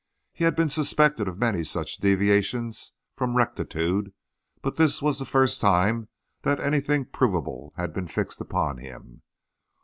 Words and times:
He 0.33 0.45
had 0.45 0.55
been 0.55 0.69
suspected 0.69 1.27
of 1.27 1.37
many 1.37 1.63
such 1.63 1.97
deviations 1.97 2.93
from 3.15 3.37
rectitude, 3.37 4.11
but 4.63 4.75
this 4.75 4.99
was 4.99 5.19
the 5.19 5.25
first 5.25 5.61
time 5.61 6.07
that 6.41 6.59
anything 6.59 7.05
provable 7.05 7.71
had 7.77 7.93
been 7.93 8.07
fixed 8.07 8.41
upon 8.41 8.79
him. 8.79 9.21